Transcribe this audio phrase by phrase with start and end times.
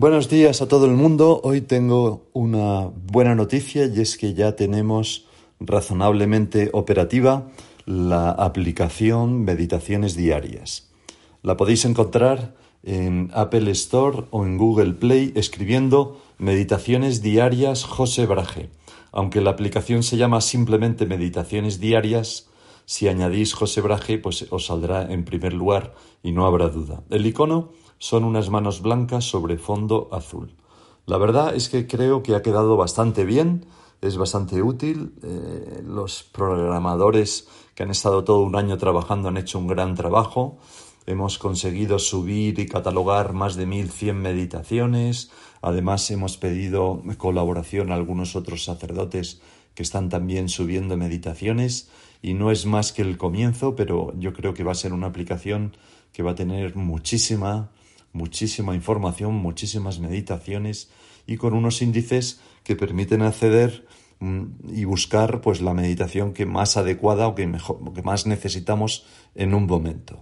[0.00, 1.42] Buenos días a todo el mundo.
[1.44, 5.26] Hoy tengo una buena noticia y es que ya tenemos
[5.60, 7.50] razonablemente operativa
[7.84, 10.88] la aplicación Meditaciones Diarias.
[11.42, 18.70] La podéis encontrar en Apple Store o en Google Play escribiendo Meditaciones Diarias José Braje.
[19.12, 22.48] Aunque la aplicación se llama simplemente Meditaciones Diarias,
[22.90, 25.94] si añadís José Braje, pues os saldrá en primer lugar
[26.24, 27.04] y no habrá duda.
[27.08, 30.56] El icono son unas manos blancas sobre fondo azul.
[31.06, 33.64] La verdad es que creo que ha quedado bastante bien,
[34.00, 35.14] es bastante útil.
[35.22, 40.58] Eh, los programadores que han estado todo un año trabajando han hecho un gran trabajo.
[41.06, 45.30] Hemos conseguido subir y catalogar más de 1100 meditaciones.
[45.62, 49.40] Además, hemos pedido colaboración a algunos otros sacerdotes
[49.80, 51.88] que están también subiendo meditaciones.
[52.20, 55.06] Y no es más que el comienzo, pero yo creo que va a ser una
[55.06, 55.74] aplicación
[56.12, 57.70] que va a tener muchísima,
[58.12, 60.90] muchísima información, muchísimas meditaciones
[61.26, 63.86] y con unos índices que permiten acceder
[64.18, 69.06] mm, y buscar pues la meditación que más adecuada o que mejor que más necesitamos
[69.34, 70.20] en un momento.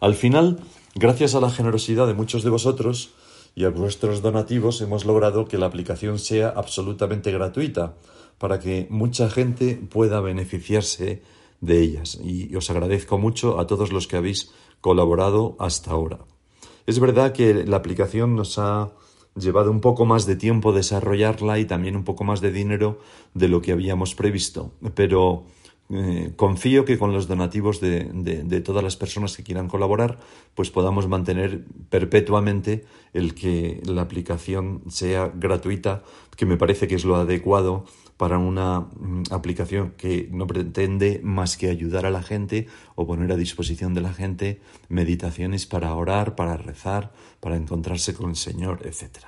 [0.00, 0.60] Al final,
[0.94, 3.10] gracias a la generosidad de muchos de vosotros
[3.56, 7.96] y a vuestros donativos hemos logrado que la aplicación sea absolutamente gratuita
[8.38, 11.22] para que mucha gente pueda beneficiarse
[11.60, 16.18] de ellas y os agradezco mucho a todos los que habéis colaborado hasta ahora.
[16.86, 18.92] Es verdad que la aplicación nos ha
[19.34, 23.00] llevado un poco más de tiempo desarrollarla y también un poco más de dinero
[23.34, 25.44] de lo que habíamos previsto, pero
[25.88, 30.18] eh, confío que con los donativos de, todas las personas que quieran colaborar,
[30.54, 36.02] pues podamos mantener perpetuamente el que la aplicación sea gratuita,
[36.36, 37.84] que me parece que es lo adecuado
[38.16, 43.30] para una mm, aplicación que no pretende más que ayudar a la gente o poner
[43.30, 48.80] a disposición de la gente meditaciones para orar, para rezar, para encontrarse con el Señor,
[48.86, 49.26] etc.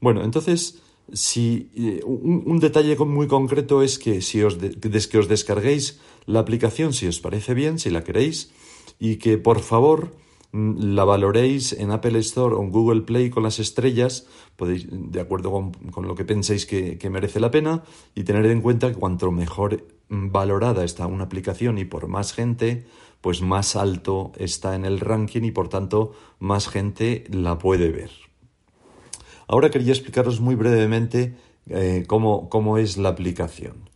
[0.00, 0.82] Bueno, entonces,
[1.12, 6.92] si eh, un, detalle muy concreto es que si os que os descarguéis la aplicación,
[6.92, 8.52] si os parece bien, si la queréis,
[8.98, 10.12] y que por favor
[10.52, 14.26] Mm, la valoréis en Apple Store o en Google Play con las estrellas,
[14.56, 17.82] podéis, de acuerdo con, lo que penséis que, merece la pena,
[18.14, 22.32] y tener en cuenta que cuanto mejor mm, valorada está una aplicación y por más
[22.32, 22.86] gente,
[23.20, 28.27] pues más alto está en el ranking y por tanto más gente la puede ver.
[29.48, 31.34] Ahora quería explicaros muy brevemente
[31.68, 33.88] eh, cómo, es la aplicación.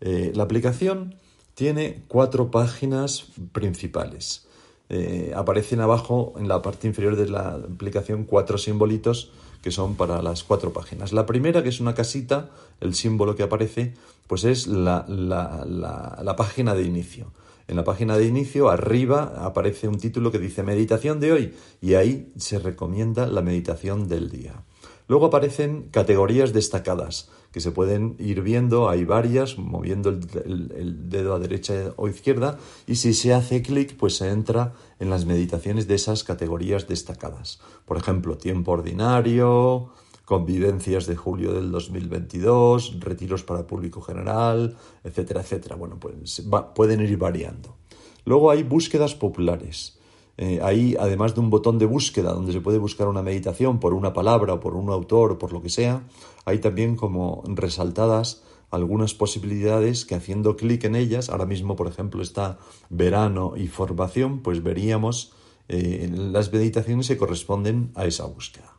[0.00, 1.16] Eh, la aplicación
[1.54, 4.46] tiene cuatro páginas principales.
[4.88, 9.30] Eh, aparecen abajo en la parte inferior de la aplicación cuatro simbolitos
[9.62, 11.12] que son para las cuatro páginas.
[11.12, 12.50] La primera, que es una casita,
[12.80, 13.94] el símbolo que aparece,
[14.26, 17.32] pues es la, la, página de inicio.
[17.68, 21.94] En la página de inicio, arriba, aparece un título que dice Meditación de hoy y
[21.94, 24.64] ahí se recomienda la meditación del día.
[25.10, 31.40] Luego aparecen categorías destacadas que se pueden ir viendo, hay varias, moviendo el, dedo a
[31.40, 35.96] derecha o izquierda y si se hace clic pues se entra en las meditaciones de
[35.96, 37.58] esas categorías destacadas.
[37.86, 39.90] Por ejemplo, tiempo ordinario,
[40.24, 45.74] convivencias de julio del 2022, retiros para público general, etcétera, etcétera.
[45.74, 46.44] Bueno, pues
[46.76, 47.74] pueden ir variando.
[48.24, 49.98] Luego hay búsquedas populares
[50.42, 53.92] eh, ahí, además de un botón de búsqueda donde se puede buscar una meditación por
[53.92, 56.08] una palabra o por un autor o por lo que sea,
[56.46, 62.22] hay también como resaltadas algunas posibilidades que haciendo clic en ellas, ahora mismo por ejemplo
[62.22, 62.56] está
[62.88, 65.34] verano y formación, pues veríamos
[65.68, 68.72] eh, las meditaciones que corresponden a esa búsqueda.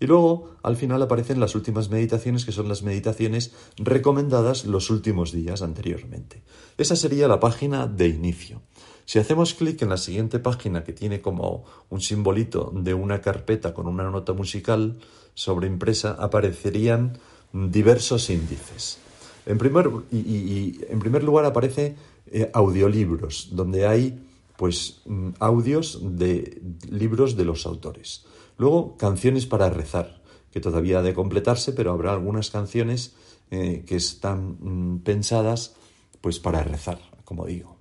[0.00, 5.32] Y luego, al final, aparecen las últimas meditaciones, que son las meditaciones recomendadas los últimos
[5.32, 6.42] días anteriormente.
[6.76, 8.60] Esa sería la página de inicio.
[9.08, 13.72] Si hacemos clic en la siguiente página que tiene como un simbolito de una carpeta
[13.72, 14.98] con una nota musical
[15.32, 17.16] sobre impresa, aparecerían
[17.54, 18.98] diversos índices.
[19.46, 21.96] En primer, y, en primer lugar aparece
[22.26, 24.20] eh, audiolibros, donde hay
[24.58, 26.60] pues mm, audios de
[26.90, 28.26] libros de los autores.
[28.58, 30.20] Luego, canciones para rezar,
[30.50, 33.14] que todavía ha de completarse, pero habrá algunas canciones
[33.50, 35.76] eh, que están mm, pensadas
[36.20, 37.77] pues para rezar, como digo.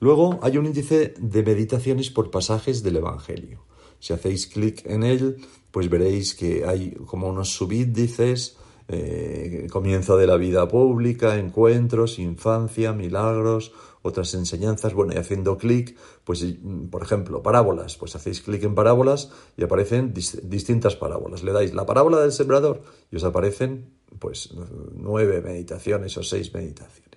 [0.00, 3.64] Luego hay un índice de meditaciones por pasajes del Evangelio.
[3.98, 5.36] Si hacéis clic en él,
[5.70, 8.56] pues veréis que hay como unos subíndices,
[8.86, 13.72] eh, comienzo de la vida pública, encuentros, infancia, milagros,
[14.02, 14.94] otras enseñanzas.
[14.94, 16.46] Bueno, y haciendo clic, pues,
[16.90, 21.42] por ejemplo, parábolas, pues hacéis clic en parábolas y aparecen distintas parábolas.
[21.42, 24.54] Le dais la parábola del sembrador y os aparecen, pues,
[24.94, 27.07] nueve meditaciones o seis meditaciones.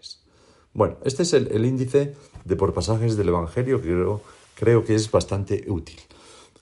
[0.74, 2.16] Bueno, este es el, índice
[2.46, 4.22] de por pasajes del Evangelio que creo,
[4.56, 6.00] creo que es bastante útil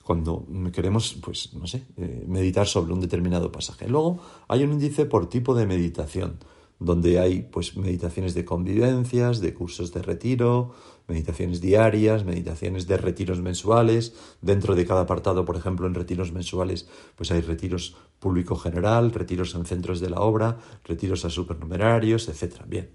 [0.02, 3.86] cuando queremos, pues, no sé, eh, meditar sobre un determinado pasaje.
[3.86, 4.18] Luego
[4.48, 6.38] hay un índice por tipo de meditación
[6.80, 10.74] donde hay pues meditaciones de convivencias, de cursos de retiro,
[11.06, 14.14] meditaciones diarias, meditaciones de retiros mensuales.
[14.40, 19.54] Dentro de cada apartado, por ejemplo, en retiros mensuales, pues hay retiros público general, retiros
[19.54, 22.62] en centros de la obra, retiros a supernumerarios, etc.
[22.66, 22.88] Bien,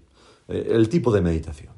[0.48, 1.72] eh, el tipo de meditación.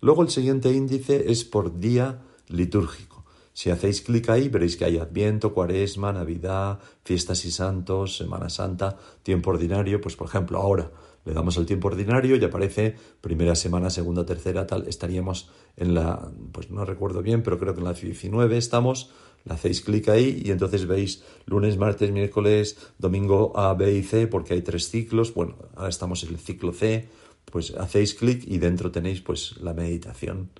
[0.00, 3.24] Luego el siguiente índice es por día litúrgico.
[3.52, 8.96] Si hacéis clic ahí, veréis que hay Adviento, Cuaresma, Navidad, Fiestas y Santos, Semana Santa,
[9.22, 10.00] tiempo ordinario.
[10.00, 10.90] Pues, por ejemplo, ahora
[11.24, 14.88] le damos el tiempo ordinario y aparece primera semana, segunda, tercera, tal.
[14.88, 19.10] Estaríamos en la, pues no recuerdo bien, pero creo que en la 19 estamos.
[19.44, 24.26] Le hacéis clic ahí y entonces veis lunes, martes, miércoles, domingo A, B y C,
[24.26, 25.34] porque hay tres ciclos.
[25.34, 27.08] Bueno, ahora estamos en el ciclo C.
[27.46, 30.50] Pues hacéis clic y dentro tenéis pues la meditación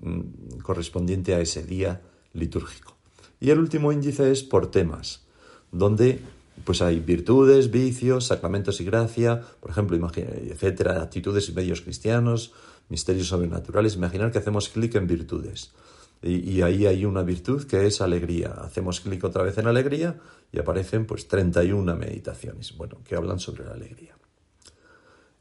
[0.00, 2.02] mm, correspondiente a ese día
[2.32, 2.96] litúrgico.
[3.40, 5.26] Y el último índice es por temas,
[5.72, 6.20] donde
[6.64, 12.52] pues hay virtudes, vicios, sacramentos y gracia, por ejemplo, etcétera, actitudes y medios cristianos,
[12.88, 13.96] misterios sobrenaturales.
[13.96, 15.72] Imaginar que hacemos clic en virtudes.
[16.22, 18.48] Y, ahí hay una virtud que es alegría.
[18.48, 20.18] Hacemos clic otra vez en alegría
[20.52, 24.16] y aparecen pues 31 meditaciones, bueno, que hablan sobre la alegría.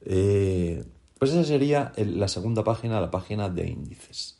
[0.05, 0.83] Eh,
[1.17, 4.38] pues esa sería la segunda página, la página de índices.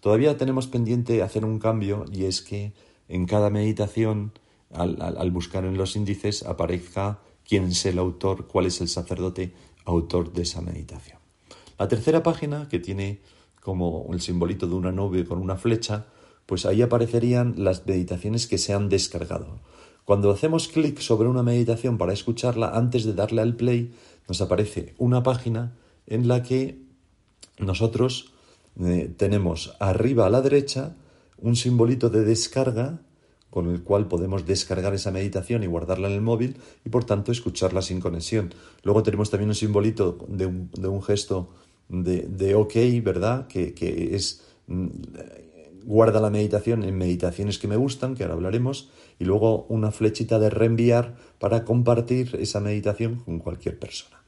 [0.00, 2.72] Todavía tenemos pendiente hacer un cambio y es que
[3.08, 4.32] en cada meditación
[4.72, 9.52] al, buscar en los índices aparezca quién es el autor, cuál es el sacerdote
[9.84, 11.18] autor de esa meditación.
[11.78, 13.20] La tercera página, que tiene
[13.62, 16.06] como el simbolito de una nube con una flecha,
[16.46, 19.60] pues ahí aparecerían las meditaciones que se han descargado.
[20.08, 23.92] Cuando hacemos clic sobre una meditación para escucharla, antes de darle al play,
[24.26, 25.76] nos aparece una página
[26.06, 26.78] en la que
[27.58, 28.32] nosotros
[28.80, 30.96] eh, tenemos arriba a la derecha
[31.36, 33.02] un simbolito de descarga
[33.50, 36.56] con el cual podemos descargar esa meditación y guardarla en el móvil
[36.86, 38.54] y por tanto escucharla sin conexión.
[38.84, 41.50] Luego tenemos también un simbolito de un, gesto
[41.90, 42.72] de, OK,
[43.04, 43.46] ¿verdad?
[43.46, 44.86] Que, que es mm,
[45.84, 50.38] guarda la meditación en meditaciones que me gustan, que ahora hablaremos, y luego una flechita
[50.38, 54.22] de reenviar para compartir esa meditación con cualquier persona.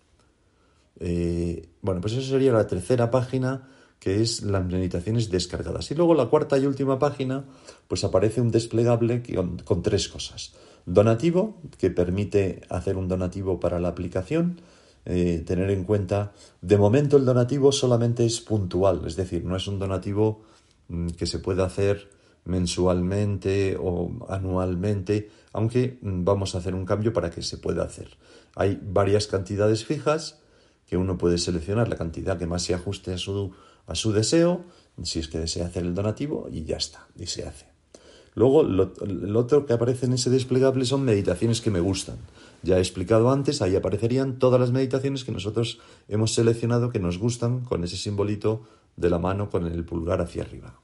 [0.98, 3.68] Eh, bueno, pues eso sería la tercera página
[4.00, 5.90] que es las meditaciones descargadas.
[5.90, 7.44] Y luego la cuarta y última página,
[7.86, 9.22] pues aparece un desplegable
[9.64, 10.54] con, tres cosas.
[10.86, 14.62] Donativo, que permite hacer un donativo para la aplicación,
[15.04, 16.32] eh, tener en cuenta,
[16.62, 20.42] de momento el donativo solamente es puntual, es decir, no es un donativo
[21.16, 22.10] que se pueda hacer
[22.44, 28.16] mensualmente o anualmente, aunque mm, vamos a hacer un cambio para que se pueda hacer.
[28.56, 30.40] Hay varias cantidades fijas
[30.86, 33.52] que uno puede seleccionar la cantidad que más se ajuste a su
[33.90, 34.64] a su deseo,
[35.02, 37.66] si es que desea hacer el donativo, y ya está, y se hace.
[38.34, 38.92] Luego, lo,
[39.36, 42.16] otro que aparece en ese desplegable son meditaciones que me gustan.
[42.62, 47.18] Ya he explicado antes, ahí aparecerían todas las meditaciones que nosotros hemos seleccionado que nos
[47.18, 48.62] gustan con ese simbolito
[49.00, 50.80] de la mano con el pulgar hacia arriba.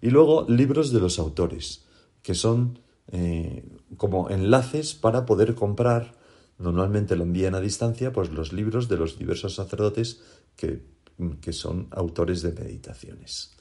[0.00, 1.84] Y luego, libros de los autores,
[2.22, 2.78] que son
[3.08, 3.64] eh,
[3.96, 6.14] como enlaces para poder comprar,
[6.58, 10.22] normalmente lo envían a distancia, pues los libros de los diversos sacerdotes
[10.56, 10.92] que
[11.40, 13.52] que son autores de meditaciones.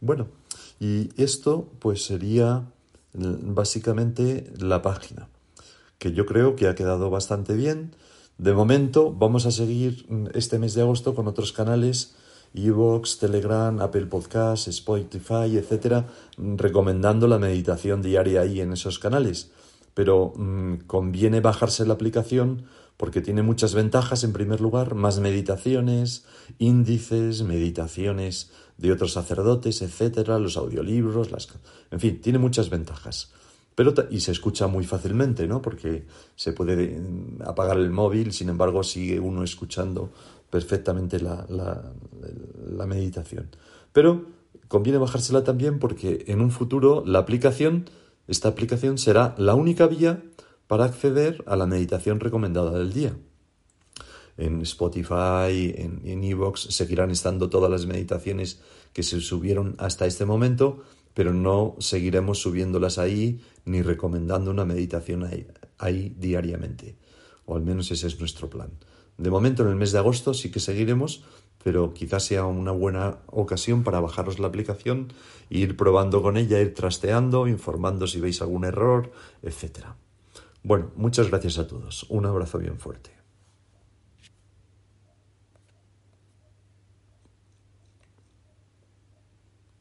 [0.00, 0.28] Bueno,
[0.80, 2.64] y esto pues sería
[3.14, 5.28] básicamente la página,
[5.98, 7.94] que yo creo que ha quedado bastante bien.
[8.38, 12.16] De momento vamos a seguir este mes de agosto con otros canales,
[12.54, 16.06] Evox, Telegram, Apple Podcasts, Spotify, etcétera,
[16.36, 19.50] recomendando la meditación diaria ahí en esos canales.
[19.94, 22.64] Pero mm, conviene bajarse la aplicación
[22.96, 24.24] porque tiene muchas ventajas.
[24.24, 26.24] En primer lugar, más meditaciones,
[26.58, 31.48] índices, meditaciones de otros sacerdotes, etcétera, los audiolibros, las,
[31.90, 33.32] en fin, tiene muchas ventajas.
[33.74, 35.62] Pero, y se escucha muy fácilmente, ¿no?
[35.62, 36.04] Porque
[36.36, 40.12] se puede mm, apagar el móvil, sin embargo, sigue uno escuchando
[40.52, 43.48] perfectamente la, la meditación.
[43.94, 44.26] Pero
[44.68, 47.88] conviene bajársela también porque en un futuro la aplicación,
[48.28, 50.22] esta aplicación será la única vía
[50.66, 53.16] para acceder a la meditación recomendada del día.
[54.36, 58.60] En Spotify, en Evox, seguirán estando todas las meditaciones
[58.92, 60.82] que se subieron hasta este momento,
[61.14, 65.28] pero no seguiremos subiéndolas ahí ni recomendando una meditación
[65.78, 66.96] ahí, diariamente.
[67.46, 68.70] O al menos ese es nuestro plan.
[69.22, 71.22] De momento, en el mes de agosto sí que seguiremos,
[71.62, 75.12] pero quizás sea una buena ocasión para bajaros la aplicación
[75.48, 79.12] e ir probando con ella, ir trasteando, informando si veis algún error,
[79.44, 79.94] etc.
[80.64, 82.04] Bueno, muchas gracias a todos.
[82.08, 83.21] Un abrazo bien fuerte.